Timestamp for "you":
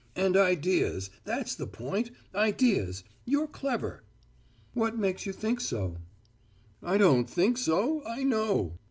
5.27-5.31